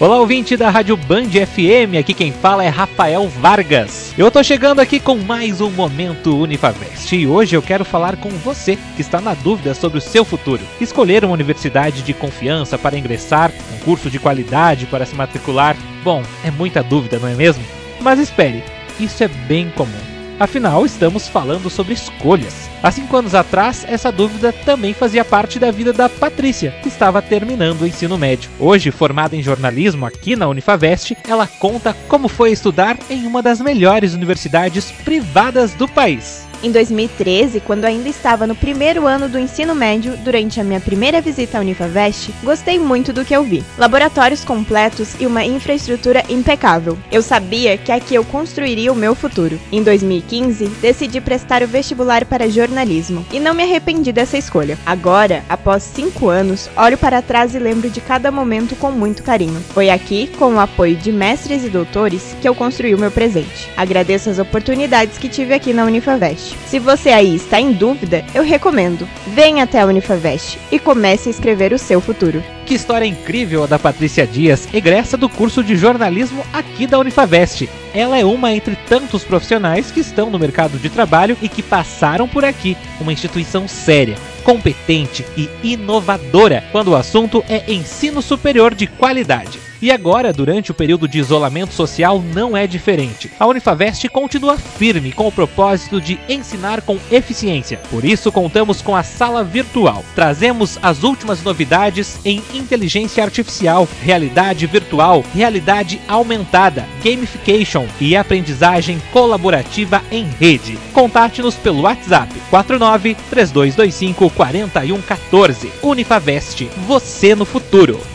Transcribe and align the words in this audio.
Olá, 0.00 0.18
ouvinte 0.18 0.56
da 0.56 0.70
Rádio 0.70 0.96
Band 0.96 1.28
FM, 1.30 1.94
aqui 2.00 2.12
quem 2.12 2.32
fala 2.32 2.64
é 2.64 2.68
Rafael 2.68 3.28
Vargas. 3.28 4.12
Eu 4.18 4.28
tô 4.28 4.42
chegando 4.42 4.80
aqui 4.80 4.98
com 4.98 5.14
mais 5.14 5.60
um 5.60 5.70
Momento 5.70 6.36
Unifavest 6.36 7.14
e 7.14 7.28
hoje 7.28 7.54
eu 7.54 7.62
quero 7.62 7.84
falar 7.84 8.16
com 8.16 8.28
você 8.28 8.76
que 8.96 9.00
está 9.00 9.20
na 9.20 9.34
dúvida 9.34 9.72
sobre 9.72 9.98
o 9.98 10.00
seu 10.00 10.24
futuro. 10.24 10.60
Escolher 10.80 11.24
uma 11.24 11.32
universidade 11.32 12.02
de 12.02 12.12
confiança 12.12 12.76
para 12.76 12.98
ingressar, 12.98 13.52
um 13.72 13.84
curso 13.84 14.10
de 14.10 14.18
qualidade 14.18 14.84
para 14.86 15.06
se 15.06 15.14
matricular. 15.14 15.76
Bom, 16.02 16.24
é 16.44 16.50
muita 16.50 16.82
dúvida, 16.82 17.20
não 17.20 17.28
é 17.28 17.34
mesmo? 17.34 17.62
Mas 18.00 18.18
espere, 18.18 18.64
isso 18.98 19.22
é 19.22 19.28
bem 19.28 19.70
comum. 19.76 20.13
Afinal, 20.38 20.84
estamos 20.84 21.28
falando 21.28 21.70
sobre 21.70 21.94
escolhas. 21.94 22.68
Há 22.82 22.90
cinco 22.90 23.16
anos 23.16 23.34
atrás, 23.34 23.84
essa 23.88 24.10
dúvida 24.10 24.52
também 24.52 24.92
fazia 24.92 25.24
parte 25.24 25.58
da 25.58 25.70
vida 25.70 25.92
da 25.92 26.08
Patrícia, 26.08 26.72
que 26.82 26.88
estava 26.88 27.22
terminando 27.22 27.82
o 27.82 27.86
ensino 27.86 28.18
médio. 28.18 28.50
Hoje, 28.58 28.90
formada 28.90 29.36
em 29.36 29.42
jornalismo 29.42 30.04
aqui 30.04 30.34
na 30.34 30.48
Unifavest, 30.48 31.16
ela 31.28 31.46
conta 31.46 31.96
como 32.08 32.28
foi 32.28 32.50
estudar 32.50 32.98
em 33.08 33.26
uma 33.26 33.40
das 33.42 33.60
melhores 33.60 34.12
universidades 34.12 34.90
privadas 34.90 35.72
do 35.72 35.86
país. 35.86 36.43
Em 36.64 36.72
2013, 36.72 37.60
quando 37.60 37.84
ainda 37.84 38.08
estava 38.08 38.46
no 38.46 38.54
primeiro 38.54 39.06
ano 39.06 39.28
do 39.28 39.38
ensino 39.38 39.74
médio, 39.74 40.16
durante 40.24 40.58
a 40.58 40.64
minha 40.64 40.80
primeira 40.80 41.20
visita 41.20 41.58
à 41.58 41.60
Unifavest, 41.60 42.32
gostei 42.42 42.78
muito 42.78 43.12
do 43.12 43.22
que 43.22 43.36
eu 43.36 43.44
vi. 43.44 43.62
Laboratórios 43.76 44.46
completos 44.46 45.14
e 45.20 45.26
uma 45.26 45.44
infraestrutura 45.44 46.24
impecável. 46.26 46.96
Eu 47.12 47.20
sabia 47.20 47.76
que 47.76 47.92
aqui 47.92 48.14
eu 48.14 48.24
construiria 48.24 48.90
o 48.90 48.96
meu 48.96 49.14
futuro. 49.14 49.60
Em 49.70 49.82
2015, 49.82 50.68
decidi 50.80 51.20
prestar 51.20 51.62
o 51.62 51.68
vestibular 51.68 52.24
para 52.24 52.48
jornalismo 52.48 53.26
e 53.30 53.38
não 53.38 53.52
me 53.52 53.62
arrependi 53.62 54.10
dessa 54.10 54.38
escolha. 54.38 54.78
Agora, 54.86 55.44
após 55.50 55.82
cinco 55.82 56.30
anos, 56.30 56.70
olho 56.78 56.96
para 56.96 57.20
trás 57.20 57.54
e 57.54 57.58
lembro 57.58 57.90
de 57.90 58.00
cada 58.00 58.30
momento 58.30 58.74
com 58.74 58.90
muito 58.90 59.22
carinho. 59.22 59.60
Foi 59.74 59.90
aqui, 59.90 60.30
com 60.38 60.54
o 60.54 60.60
apoio 60.60 60.96
de 60.96 61.12
mestres 61.12 61.62
e 61.62 61.68
doutores, 61.68 62.34
que 62.40 62.48
eu 62.48 62.54
construí 62.54 62.94
o 62.94 62.98
meu 62.98 63.10
presente. 63.10 63.70
Agradeço 63.76 64.30
as 64.30 64.38
oportunidades 64.38 65.18
que 65.18 65.28
tive 65.28 65.52
aqui 65.52 65.74
na 65.74 65.84
Unifavest. 65.84 66.53
Se 66.66 66.78
você 66.78 67.10
aí 67.10 67.36
está 67.36 67.60
em 67.60 67.72
dúvida, 67.72 68.24
eu 68.34 68.42
recomendo. 68.42 69.08
Venha 69.28 69.64
até 69.64 69.80
a 69.80 69.86
Unifavest 69.86 70.58
e 70.72 70.78
comece 70.78 71.28
a 71.28 71.30
escrever 71.30 71.72
o 71.72 71.78
seu 71.78 72.00
futuro. 72.00 72.42
Que 72.66 72.74
história 72.74 73.04
incrível 73.04 73.64
a 73.64 73.66
da 73.66 73.78
Patrícia 73.78 74.26
Dias, 74.26 74.66
egressa 74.72 75.16
do 75.16 75.28
curso 75.28 75.62
de 75.62 75.76
jornalismo 75.76 76.44
aqui 76.52 76.86
da 76.86 76.98
Unifavest. 76.98 77.68
Ela 77.94 78.18
é 78.18 78.24
uma 78.24 78.52
entre 78.52 78.76
tantos 78.88 79.22
profissionais 79.22 79.90
que 79.90 80.00
estão 80.00 80.30
no 80.30 80.38
mercado 80.38 80.78
de 80.78 80.88
trabalho 80.88 81.36
e 81.42 81.48
que 81.48 81.62
passaram 81.62 82.26
por 82.26 82.44
aqui, 82.44 82.76
uma 83.00 83.12
instituição 83.12 83.68
séria, 83.68 84.16
competente 84.42 85.24
e 85.36 85.48
inovadora 85.62 86.64
quando 86.72 86.88
o 86.88 86.96
assunto 86.96 87.44
é 87.48 87.70
ensino 87.72 88.20
superior 88.20 88.74
de 88.74 88.86
qualidade. 88.86 89.60
E 89.84 89.92
agora, 89.92 90.32
durante 90.32 90.70
o 90.70 90.74
período 90.74 91.06
de 91.06 91.18
isolamento 91.18 91.74
social, 91.74 92.24
não 92.32 92.56
é 92.56 92.66
diferente. 92.66 93.30
A 93.38 93.46
Unifavest 93.46 94.08
continua 94.08 94.56
firme 94.56 95.12
com 95.12 95.28
o 95.28 95.30
propósito 95.30 96.00
de 96.00 96.18
ensinar 96.26 96.80
com 96.80 96.98
eficiência. 97.12 97.78
Por 97.90 98.02
isso, 98.02 98.32
contamos 98.32 98.80
com 98.80 98.96
a 98.96 99.02
sala 99.02 99.44
virtual. 99.44 100.02
Trazemos 100.14 100.78
as 100.80 101.02
últimas 101.02 101.42
novidades 101.42 102.18
em 102.24 102.42
inteligência 102.54 103.22
artificial, 103.22 103.86
realidade 104.00 104.66
virtual, 104.66 105.22
realidade 105.34 106.00
aumentada, 106.08 106.88
gamification 107.04 107.84
e 108.00 108.16
aprendizagem 108.16 108.98
colaborativa 109.12 110.02
em 110.10 110.24
rede. 110.40 110.78
Contate-nos 110.94 111.56
pelo 111.56 111.82
WhatsApp 111.82 112.32
49 112.48 113.14
3225 113.28 114.30
4114. 114.30 115.70
Unifavest, 115.82 116.64
você 116.86 117.34
no 117.34 117.44
futuro. 117.44 118.13